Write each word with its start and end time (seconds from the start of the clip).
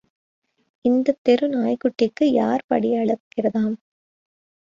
இந்தத் 0.85 1.19
தெரு 1.23 1.47
நாய்க்குட்டிக்கு 1.49 2.25
யார் 2.31 2.63
படி 2.67 2.91
அளக்கிறதாம்.? 2.95 3.75